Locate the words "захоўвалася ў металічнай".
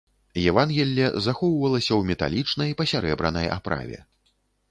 1.25-2.71